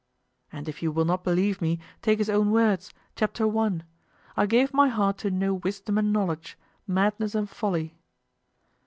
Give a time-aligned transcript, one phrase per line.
[0.51, 3.83] And if you will not believe me, take his own words, Chapter 1,
[4.35, 7.99] "I gave my heart to know wisdom and knowledge, madness and folly."